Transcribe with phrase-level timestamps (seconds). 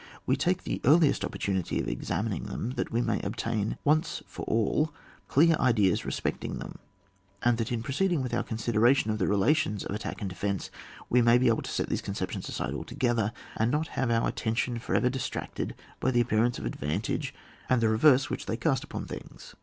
[0.25, 4.91] We take the earliest opportunity of examining them, that we may obtain once for all
[5.27, 6.79] clear ideas respect ing them,
[7.43, 10.71] and that, in proceeding with our consideration of the relations of at tack and defence,
[11.07, 14.79] we may be able to set these conceptions aside altogether, and not have our attention
[14.79, 17.31] for ever distracted by the appearance of advantage
[17.69, 19.53] and the re verse which they cast upon things.